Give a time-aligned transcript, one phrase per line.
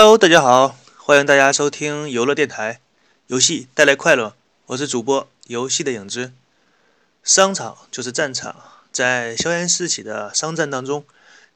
[0.00, 2.80] Hello，大家好，欢迎大家收听游乐电台，
[3.26, 4.36] 游戏带来快乐，
[4.66, 6.30] 我是主播游戏的影子。
[7.24, 8.54] 商场就是战场，
[8.92, 11.04] 在硝烟四起的商战当中，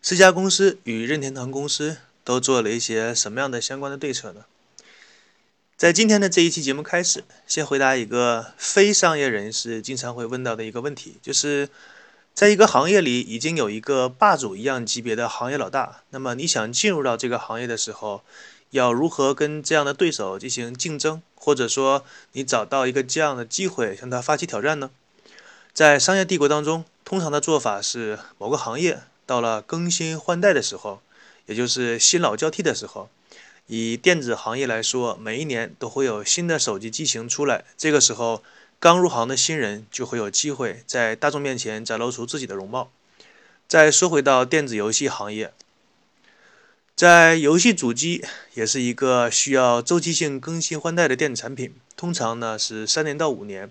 [0.03, 4.45] 四家公司与任天堂公司都做了一些什么样的相关的对策呢？
[5.77, 11.69] 在今天的这一期节目开始，先回答一个非商业人士经常会问到的一个问题，就是。
[12.35, 16.03] 在一个行业里，已经有一个霸主一样级别的行业老大。
[16.11, 18.25] 那么，你想进入到这个行业的时候，
[18.71, 21.21] 要如何跟这样的对手进行竞争？
[21.35, 24.91] 或者说，你找到一个这样的机会向他发起挑战呢？
[25.75, 31.03] 在商业帝国当中，通常的做法是，某个行业到了更新换代的时候，
[31.47, 33.11] 也就是新老交替的时候，
[33.67, 37.65] 以电子行业来说，每一年都会有新的手机机型出来。
[37.77, 38.43] 这个时候，
[38.83, 42.91] 刚入行的新人就会有机会在大众面前展露出自己的容貌。
[43.69, 45.53] 再说回到电子游戏行业，
[46.97, 53.71] 在游戏主机也是一个需要周期性更新换代的电子产品，通常呢是三年到五年。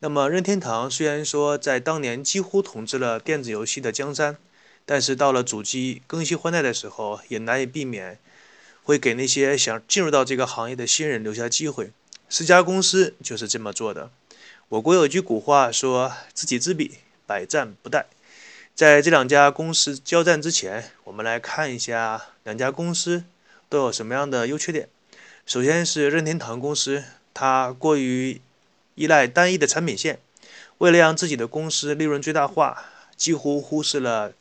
[0.00, 4.36] 那么任天堂虽然说在当年几乎统治了电子游戏的江山，
[4.84, 8.18] 但是到了主机更新换代的时候，也难以避免
[8.82, 11.92] 会给那些想进入到这个行业的新人留下机会。
[12.28, 14.10] 十家公司就是这么做的。
[14.72, 16.92] 我国有句古话说：“知己知彼，
[17.26, 18.06] 百战不殆。”
[18.74, 23.24] 在这两家公司交战之前，我们来看一下两家公司
[23.68, 24.88] 都有什么样的优缺点。
[25.44, 28.40] 首先是任天堂公司，它过于
[28.94, 30.18] 依赖单一的产品线，
[30.78, 34.32] 为了让自己的公司利润最大化，几乎忽视了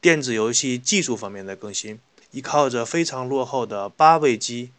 [0.00, 2.00] 电子游戏技术方面的更新，
[2.32, 4.72] 依靠着非常落后的八位机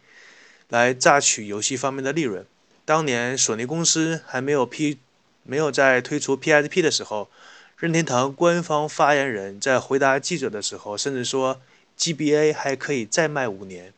[0.68, 2.44] 来榨取游戏方面的利润。
[2.90, 4.98] 当年索尼公司还没有 P，
[5.44, 7.30] 没有在推出 PSP 的时候，
[7.76, 11.60] 任天堂官方发言人在回答记者的时候，甚至说
[11.96, 13.94] GBA 还可以再卖五年。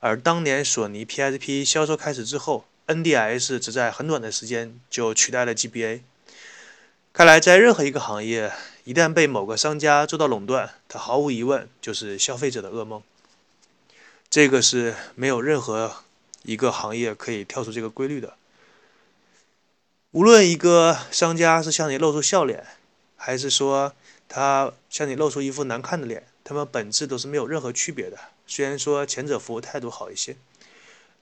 [0.00, 6.00] 而当年索尼 PSP 销售开始之后，NDS 只在很短的时间就取代了 GBA。
[7.12, 8.50] 看来，在任何一个行业，
[8.82, 13.00] 一旦被某个商家做到垄断，它毫无疑问就是消费者的噩梦。
[14.28, 15.98] 这个是没有任何。
[16.44, 18.34] 一个行业可以跳出这个规律的，
[20.12, 22.64] 无论一个商家是向你露出笑脸，
[23.16, 23.94] 还是说
[24.28, 28.18] 他向你露出一副难看的脸，他们本质都是没有任何区别的。
[28.46, 30.36] 虽然说前者服务态度好一些。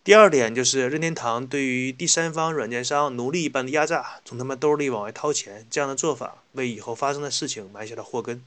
[0.04, 8.42] 第二点就是任天堂对于第三方软件商奴隶一般的压榨，从他们兜里往外掏钱，这样的做法为以后发生的事情埋下了祸根。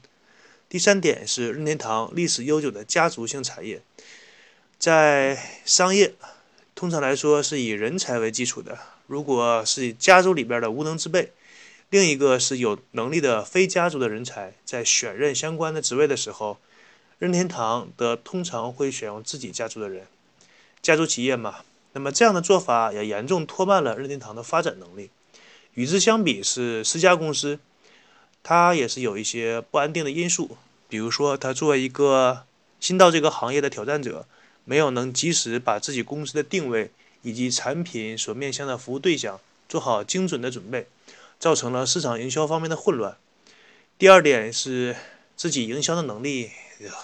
[0.68, 3.80] 第三点是任天堂历史悠久的家族性产业，
[4.78, 6.12] 在商业。
[6.76, 11.32] 通常来说是以人才为基础的，如果是家族里边的无能之辈，
[11.88, 16.58] 另一个是有能力的非家族的人才，在选任相关的职位的时候，
[17.18, 20.06] 任天堂的通常会选用自己家族的人，
[20.82, 21.60] 家族企业嘛。
[21.94, 25.08] 那么这样的做法也严重拖慢了任天堂的发展能力。
[25.72, 27.58] 与之相比，是私家公司，
[28.42, 30.58] 它也是有一些不安定的因素，
[30.90, 32.44] 比如说它作为一个
[32.80, 34.26] 新到这个行业的挑战者。
[34.66, 36.90] 没有能及时把自己公司的定位
[37.22, 40.86] 以及产品所面向的服务对象做好精准的准备，
[41.38, 43.16] 造成了市场营销方面的混乱。
[43.96, 44.94] 第二点是
[45.36, 46.50] 自己营销的能力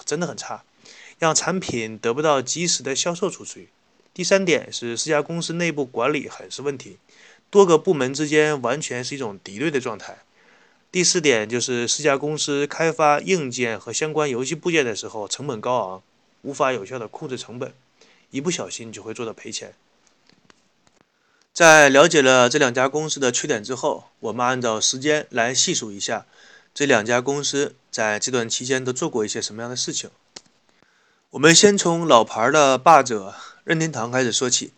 [0.05, 0.63] 真的很差，
[1.17, 3.69] 让产品得不到及时的销售出去。
[4.13, 6.97] 第三点是四家公司内部管理很是问题，
[7.49, 10.19] 多个部门之间完全是一种敌对的状态。
[10.91, 16.03] 第四点就是四家公司开发硬件和相关游戏部件的时候成本高昂。
[16.43, 17.73] 无法有效的控制成本，
[18.29, 19.73] 一不小心就会做到赔钱。
[21.53, 26.25] 在了解了这两家公司的缺点之后，我们按照时间来细数一下
[26.73, 30.09] 这两家公司在这段期间都做过一些什么样的事情。
[31.31, 34.71] 我们先从老牌的霸者任天堂开始说起。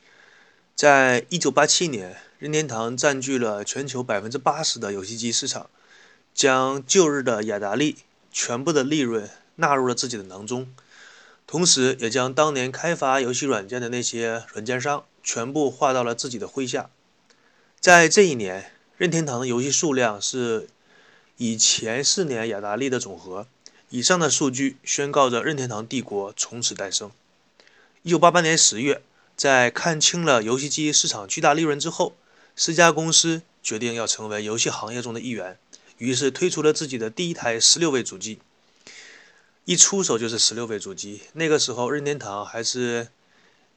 [0.76, 5.70] 在一九八七年，任天堂占据了全球百分之八十的游戏机市场，
[6.34, 7.96] 将旧日的雅达利
[8.30, 10.68] 全部的利润纳入了自己的囊中。
[11.48, 16.90] 同时，也将当年开发游戏软件的那些软件商全部划到了自己的麾下。
[17.80, 20.68] 在这一年，任天堂的游戏数量是
[21.38, 23.48] 以前四年雅达利的总和。
[23.92, 27.12] 以上的数据宣告着任天堂帝国从此诞生。
[28.02, 29.04] 一九八八年十月，
[29.38, 32.16] 在看清了游戏机市场巨大利润之后，
[32.56, 35.58] 四家公司决定要成为游戏行业中的一员，
[36.00, 38.40] 于是推出了自己的第一台十六位主机。
[39.66, 43.08] 一出手就是十六位主机，那个时候任天堂还是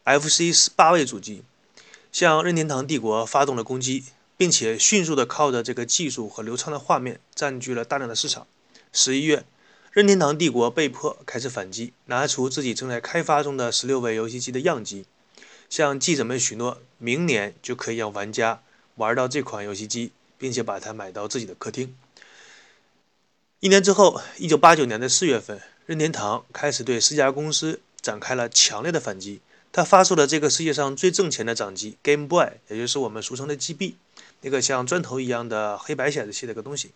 [0.04, 1.42] FC 十八位主机，
[2.12, 4.04] 向任天堂帝国发动了攻击，
[4.36, 8.46] 并且迅速的靠着这个技术和流畅的画面占据了大量的市场。
[8.92, 9.46] 十一月，
[9.90, 15.06] 任天堂帝国被迫开始反击，拿出自己正在开发中的十六位游戏机的样机，
[15.70, 18.62] 向记者们许诺，明年就可以让玩家
[18.96, 21.96] 玩到这款游戏机，并且把它买到自己的客厅。
[23.60, 29.40] 一年之后，一九八九年的四月份，任天堂开始对四家公司展开了强烈的反击。
[29.72, 33.94] 他发售了这个世界上最挣钱的掌机 Game Boy，也就是我们俗称的 GB，
[34.42, 36.90] 那个像砖头一样的黑白显示器的个东西。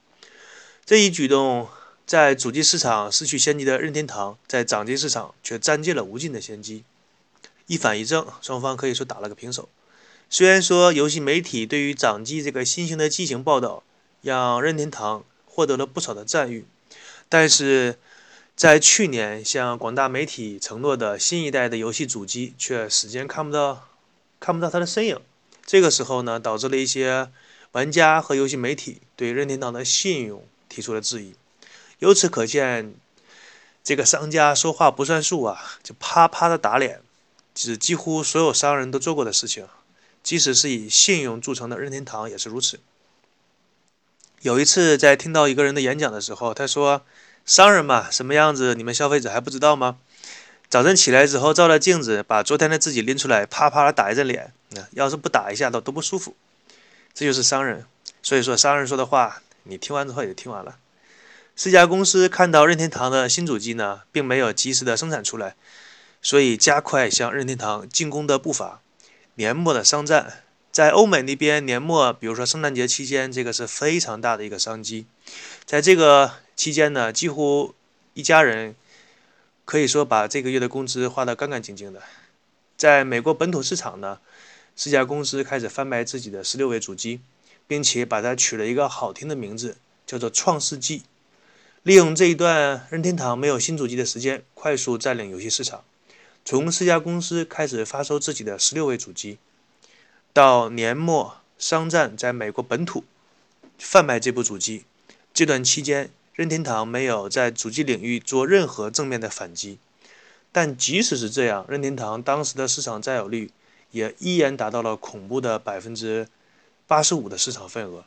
[0.84, 1.68] 这一举动
[2.06, 6.84] 在主机市场失去先机的任天堂，在掌机市场却占尽了无尽的先机。
[7.68, 9.70] 一反一正，双方可以说打了个平手。
[10.28, 13.82] 虽然说游戏媒体对于掌机这个新型的机型报道，
[14.20, 16.66] 让任天堂获得了不少的赞誉，
[17.30, 17.96] 但是。
[18.54, 23.88] 在去年向广大媒体承诺的新一代的游戏主机，却始终看不到
[24.38, 25.18] 看不到它的身影。
[25.64, 27.30] 这个时候呢，导致了一些
[27.72, 31.34] 玩家和游戏媒体对任天堂的信用提出了质疑。
[31.98, 32.94] 由此可见，
[33.82, 37.00] 这个商家说话不算数啊，就啪啪的打脸，
[37.56, 39.66] 是几乎所有商人都做过的事情。
[40.22, 42.78] 即使是以信用著称的任天堂也是如此。
[44.42, 47.02] 有一次在听到一个人的演讲的时候，他说。
[47.44, 48.74] 商人嘛，什么样子？
[48.74, 49.96] 你们消费者还不知道吗？
[50.68, 54.52] 早晨起来之后，照了镜子，把昨天的自己拎出来，啪啪的打一阵脸。
[54.70, 56.34] 那要是不打一下，都都不舒服。
[57.12, 57.84] 这就是商人。
[58.22, 60.76] 所以说，商人说的话，你听完之后也就听完了。
[61.56, 65.56] 四家公司看到任天堂的新主机呢，并没有及时的生产出来，
[66.22, 68.80] 所以加快向任天堂进攻的步伐。
[69.34, 75.06] 年末的商战，在欧美那边，年末，比如说圣诞节期间，这个是非常大的一个商机。
[75.66, 76.34] 在这个。
[76.54, 77.74] 期间呢，几乎
[78.14, 78.74] 一家人
[79.64, 82.02] 可以说把这个月的工资花得干干净净的。
[82.76, 84.18] 在美国本土市场呢，
[84.76, 87.20] 四家公司开始贩卖自己的十六位主机，
[87.66, 89.76] 并且把它取了一个好听的名字，
[90.06, 91.02] 叫做“创世纪”。
[91.84, 95.82] 利用这一段任天堂没有新主机的时间，快速占领游戏市场。
[96.44, 99.38] 从四家公司开始发售自己的十六位主机，
[100.32, 103.04] 到年末商战在美国本土
[103.78, 104.84] 贩卖这部主机，
[105.32, 106.10] 这段期间。
[106.34, 109.78] 任天堂没有在主机领域做任何正面的反击，
[110.50, 113.50] 但即使是这样，任天堂当时的市场占有率
[113.90, 116.26] 也依然达到了恐怖的百分之
[116.86, 118.04] 八十五的市场份额。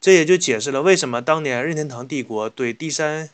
[0.00, 3.30] 这也就解释了为什么当年任天堂帝国对第三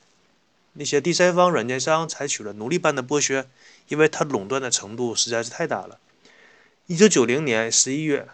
[0.75, 3.47] 那些第三方软件商采取了奴隶般的剥削，
[3.89, 5.99] 因为它垄断的程度实在是太大了。
[6.87, 8.29] 一九九零年十一月，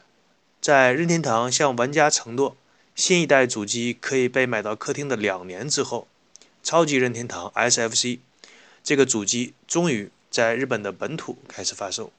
[0.61, 2.57] 在任天堂向玩家承诺。
[2.97, 6.09] 新一代主机可以被买到客厅的两年之后，
[6.63, 8.21] 超级任天堂 SFC
[8.83, 12.11] 这个主机终于在日本的本土开始发售，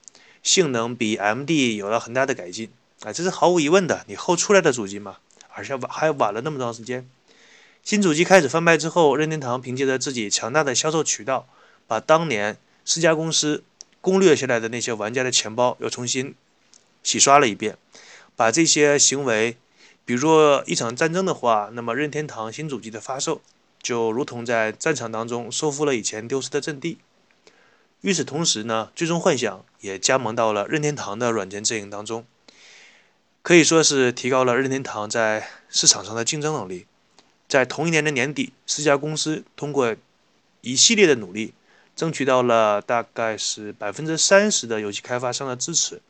[0.44, 2.70] 性能比 MD 有了很大的改进
[3.02, 4.06] 啊，这是毫无疑问的。
[4.08, 5.18] 你后出来的主机嘛，
[5.50, 7.10] 而且晚还晚了那么长时间。
[7.84, 11.48] 新主机开始贩卖之后，任天堂凭借着自己强大的销售渠道，
[11.88, 13.64] 把当年四家公司
[14.00, 16.36] 攻略下来的那些玩家的钱包又重新
[17.02, 17.76] 洗刷了一遍，
[18.36, 19.58] 把这些行为。
[20.08, 23.42] 比如说一场战争的话，那么任天堂新主机的发售
[23.84, 26.98] 就如同在战场当中收复了以前丢失的阵地。
[28.00, 32.26] 与此同时呢，最终幻想也加盟到了任天堂的软件阵营当中，
[33.42, 36.86] 可以说是提高了任天堂在市场上的竞争能力。
[37.50, 39.94] 在同一年的年底，四家公司通过
[40.62, 41.54] 一系列的努力，
[41.98, 46.02] 争取到了大概是百分之三十的游戏开发商的支持，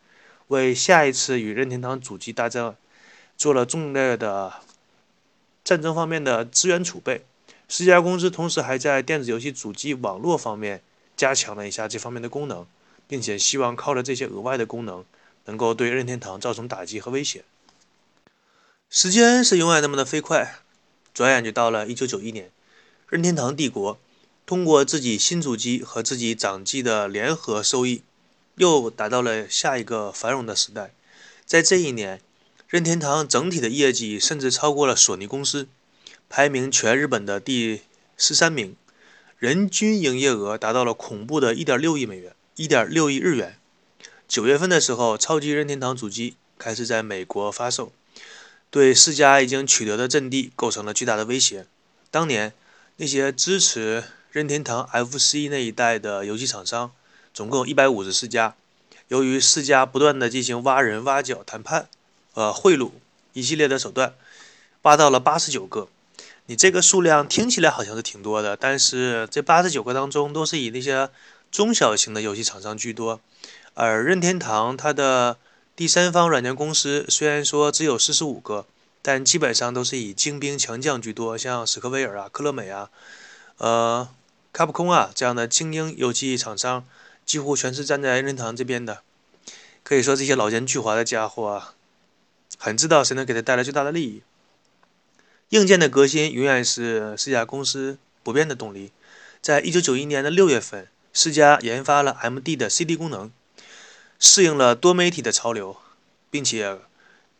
[0.49, 2.75] 为下一次与任天堂主机大战。
[3.37, 4.51] 做了重大的
[5.63, 7.23] 战争方面的资源储备，
[7.69, 10.81] 世嘉公司同时还在电子游戏主机网络方面
[11.15, 12.65] 加强了一下这方面的功能，
[13.07, 15.05] 并且希望靠着这些额外的功能，
[15.45, 17.43] 能够对任天堂造成打击和威胁。
[18.89, 20.59] 时间是永远那么的飞快，
[21.13, 22.51] 转眼就到了1991年，
[23.07, 23.99] 任天堂帝国
[24.47, 28.01] 通过自己新主机和自己掌机的联合收益，
[28.55, 30.91] 又达到了下一个繁荣的时代。
[31.45, 32.19] 在这一年。
[32.67, 35.69] 任天堂整体的业绩甚至超过了索尼公司，
[36.27, 37.83] 排名全日本的第
[38.17, 38.75] 十三名，
[39.39, 43.57] 人均营业额达到了恐怖的1.6亿美元，1.6亿日元。
[44.27, 47.93] 九月份的时候，超级任天堂主机开始在美国发售，
[48.69, 51.65] 对世嘉已经取得的阵地构成了巨大的威胁。
[52.11, 52.51] 当年
[52.97, 56.91] 那些支持任天堂 FC 那一代的游戏厂商，
[57.33, 58.55] 总共一百五十四家，
[59.07, 61.87] 由于世嘉不断的进行挖人挖角谈判。
[62.37, 62.91] 呃，贿赂
[63.33, 64.13] 一系列的手段，
[64.83, 65.87] 挖到了八十九个。
[66.45, 71.09] 你这个数量听起来好像是挺多的，但是这八十九个当中都是以那些
[71.51, 73.19] 中小型的游戏厂商居多。
[73.73, 75.37] 而任天堂它的
[75.75, 78.67] 第三方软件公司虽然说只有四十五个，
[79.01, 82.91] 但基本上都是以精兵强将居多，像史克威尔啊、科乐美啊、
[83.57, 84.07] 呃，
[84.53, 86.85] 卡普空啊这样的精英游戏厂商，
[87.25, 89.01] 几乎全是站在任天堂这边的。
[89.81, 91.73] 可以说这些老奸巨猾的家伙啊，
[92.57, 94.21] 很知道谁能给他带来最大的利益。
[95.49, 98.91] 硬件的革新永远是世嘉公司不变的动力。
[99.41, 103.31] 在一九九一年的六月份，世嘉研发了 MD 的 CD 功能，
[104.19, 105.77] 适应了多媒体的潮流，
[106.29, 106.79] 并且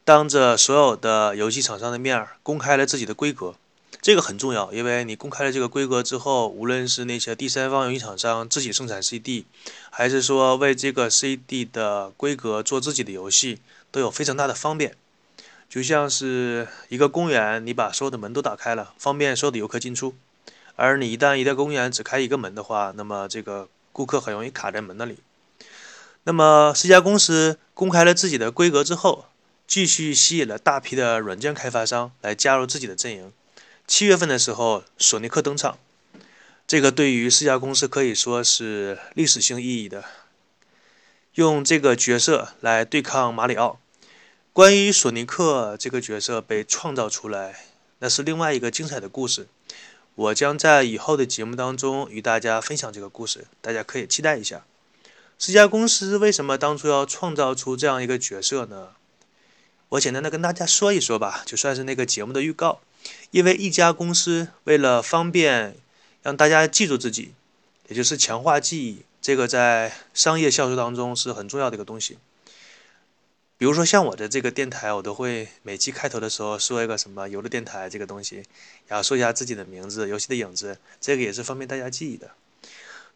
[0.05, 3.55] 当着所有的游戏厂商的面公开了自己的规格。
[4.00, 9.45] 这个很重要，因为你公开了这个规格之后，无论是那些第三方游戏厂商自己生产 CD，
[9.89, 13.59] 还是说为这个 CD 的规格做自己的游戏，
[13.91, 14.95] 都有非常大的方便。
[15.69, 20.15] 就像是一个公园，你把所有的门都打开了，方便所有的游客进出。
[20.75, 25.17] 而你一旦一个公园只开一个门的话，那么这个顾客很容易卡在门那里。
[26.24, 29.25] 那么，世嘉公司公开了自己的规格之后，
[29.65, 33.31] 继续吸引了大批的软件开发商来加入自己的阵营。
[33.88, 35.77] 七月份的时候，索尼克登场，
[36.67, 40.03] 这个对于世嘉公司可以说是历史性意义的，
[41.36, 43.79] 用这个角色来对抗马里奥。
[44.57, 47.65] 关于索尼克这个角色被创造出来，
[47.99, 49.45] 那是另外一个精彩的故事。
[50.15, 54.65] 我将在以后的节目当中与大家分享这个故事，大家可以期待一下。
[55.37, 58.93] 这家公司为什么当初要创造出这样一个角色呢？
[59.89, 62.79] 我简单的跟大家说一说吧，就算是那个节目的预告。
[63.29, 65.75] 因为一家公司为了方便
[66.23, 67.35] 让大家记住自己，
[67.89, 72.17] 也就是强化记忆，这个在商业销售当中是很重要的一个东西。
[73.59, 78.43] 比如说像我的这个电台，我都会每期开头的时候说一个什么“游乐电台”这个东西，
[78.85, 82.31] 然后说一下自己的名字、游戏的影子，这个也是方便大家记忆的。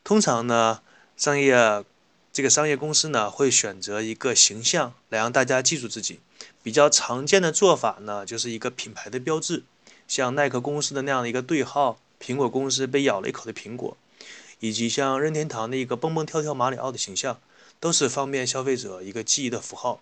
[0.04, 0.82] 通常呢，
[1.16, 1.86] 商业
[2.34, 6.20] 这个商业公司呢会选择一个形象来让大家记住自己。
[6.64, 9.64] 比较常见的做法呢，就是一个品牌的标志。
[10.08, 13.96] 像耐克公司的那样的一个对号，苹果公司被咬了一口的苹果，
[14.60, 17.40] 以及像任天堂的一个蹦蹦跳跳马里奥的形象，
[17.80, 20.02] 都是方便消费者一个记忆的符号。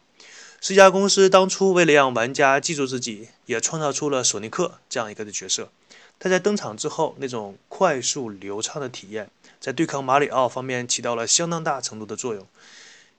[0.62, 5.70] 世嘉公司当初为了让玩家记住自己，也创造出了索尼克这样一个的角色。
[6.20, 9.30] 他在登场之后，那种快速流畅的体验，
[9.62, 12.46] 在对抗马里奥方面起到了相当大程度的作用。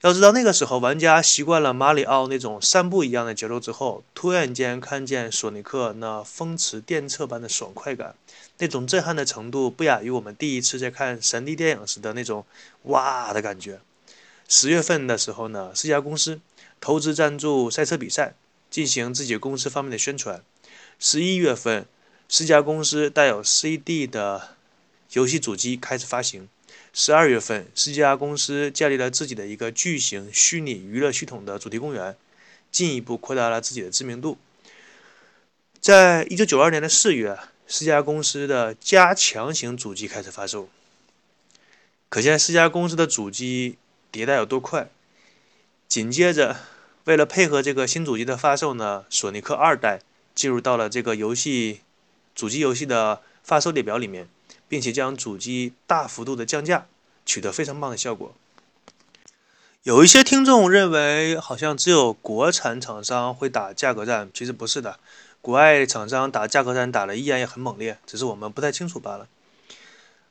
[0.02, 8.14] 要知道，那个时候玩家习惯了马里奥那种散步一样的节奏之后，突然间看见索尼克那风驰电掣般的爽快感，
[8.58, 12.44] 那种震撼的程度不亚于我们第一次在看神 D 电影时的那种
[12.82, 13.80] 哇的感觉。
[14.52, 16.40] 十月份的时候呢，四家公司
[16.80, 18.34] 投资赞助赛车比赛，
[18.68, 20.42] 进行自己公司方面的宣传。
[20.98, 21.86] 十一月份，
[22.28, 24.56] 四家公司带有 CD 的
[25.12, 26.48] 游戏主机开始发行。
[26.92, 32.16] 十二月份，四家公司建立了自己的一个巨型虚拟娱乐系统的主题公园，
[32.72, 34.36] 进一步扩大了自己的知名度。
[35.80, 37.38] 在一九九二年的四月，
[37.68, 40.68] 四家公司的加强型主机开始发售。
[42.08, 43.78] 可见四家公司的主机
[44.12, 44.88] 迭代有多快。
[45.88, 46.56] 紧接着，
[47.04, 50.00] 为了配合这个新主机的发售呢，索尼克二代
[50.34, 51.80] 进入到了这个游戏
[52.34, 54.28] 主机游戏的发售列表里面。
[54.70, 56.86] 并且将主机大幅度的降价，
[57.26, 58.32] 取得非常棒的效果。
[59.82, 65.00] 有一些听众认为，好像只有国产厂商会打价格战，其实不是的，
[65.42, 69.26] 国外厂商打价格战打的依然也很猛烈，只是我们不太清楚罢了。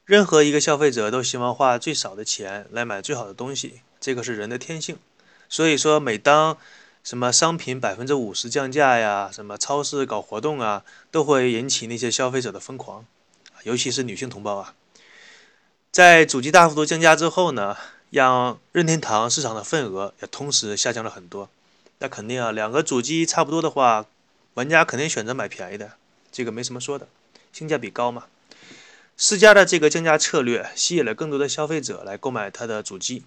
[0.10, 4.98] 任何一个消费者都希望花最少的钱来买最好的东西，这个是人的天性。
[5.48, 6.58] 所以说，每当
[7.04, 13.06] 什么商品百分之五十降价呀，什么超市搞活动啊，都会引起那些消费者的疯狂。
[13.62, 14.74] 尤其是女性同胞啊，
[15.92, 17.78] 在主机大幅度降价之后呢，
[18.10, 21.51] 让任天堂市场的份额也同时下降了很多。
[22.00, 24.08] 那肯定啊，两个主机差不多的话，
[24.56, 25.92] 玩家肯定选择买便宜的，
[26.32, 27.08] 这个没什么说的，
[27.54, 28.25] 性价比高嘛。
[29.22, 33.24] 世嘉的这个降价策略吸引了更多的消费者来购买它的主机。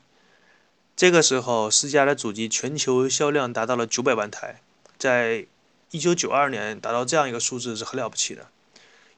[0.96, 4.62] 这个时候，世嘉的主机全球销量达到了九百万台，
[4.96, 5.44] 在
[5.90, 8.48] 一九九二年达到这样一个数字是很了不起的。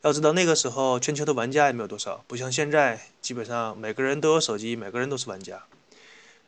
[0.02, 5.62] 要知道那个时候全球的玩家也没有多少，不像现在，基本上每个人都有手机，每个人都是玩家。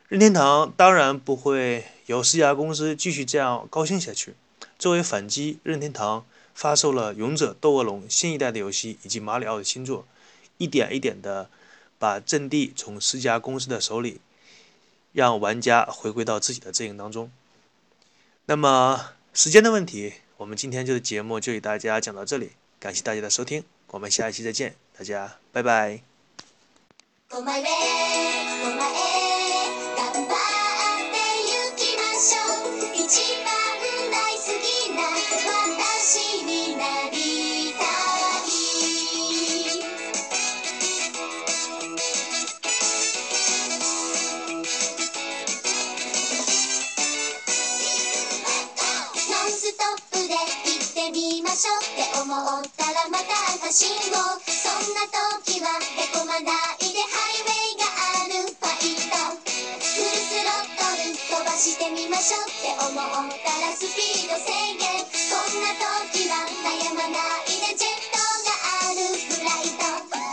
[0.09, 4.33] 任天堂当然不会由世嘉公司继续这样高兴下去。
[4.77, 10.05] 作为反击，任天堂发售了《勇者斗恶龙》新一代的游戏以及马里奥的新作，
[10.57, 11.49] 一点一点的
[11.99, 14.21] 把阵地从世家公司的手里，
[15.13, 17.31] 让玩家回归到自己的阵营当中。
[18.45, 22.51] 那么时间的问题，我们今天这个节目就给大家讲到这里。
[22.79, 26.01] 感谢大家的收听，我们下一期再见，大家拜拜。
[50.37, 51.81] 行ってみましょう。
[51.81, 55.07] って思ったらまた赤信号そんな
[55.41, 57.85] 時はへこまないでハイウェイが
[58.23, 58.45] ある。
[58.45, 62.45] ファイトフルスロットル飛ばしてみましょう。
[62.45, 64.85] って思ったらスピード制限。
[65.11, 65.73] そんな
[66.11, 68.53] 時は悩まないでジェットが
[68.89, 68.97] ある。
[69.17, 69.65] フライ
[70.11, 70.26] ト。